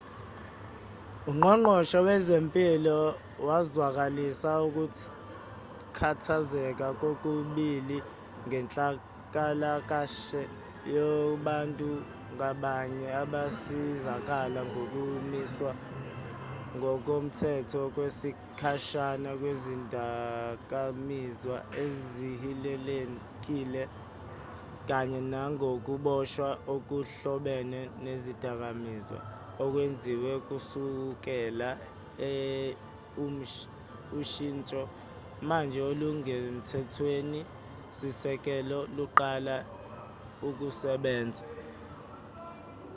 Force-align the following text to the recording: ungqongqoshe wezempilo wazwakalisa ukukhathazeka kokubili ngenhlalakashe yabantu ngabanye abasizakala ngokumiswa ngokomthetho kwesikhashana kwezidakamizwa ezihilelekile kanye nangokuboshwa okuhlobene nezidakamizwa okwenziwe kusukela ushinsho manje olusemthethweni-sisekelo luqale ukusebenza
ungqongqoshe 1.29 1.99
wezempilo 2.07 2.97
wazwakalisa 3.47 4.51
ukukhathazeka 4.67 6.87
kokubili 7.01 7.97
ngenhlalakashe 8.47 10.41
yabantu 10.95 11.89
ngabanye 12.35 13.07
abasizakala 13.21 14.61
ngokumiswa 14.73 15.71
ngokomthetho 16.77 17.81
kwesikhashana 17.95 19.29
kwezidakamizwa 19.41 21.57
ezihilelekile 21.83 23.83
kanye 24.89 25.19
nangokuboshwa 25.33 26.49
okuhlobene 26.75 27.79
nezidakamizwa 28.05 29.19
okwenziwe 29.63 30.31
kusukela 30.47 31.69
ushinsho 34.17 34.81
manje 35.47 35.79
olusemthethweni-sisekelo 35.89 38.79
luqale 38.95 39.57
ukusebenza 40.47 41.43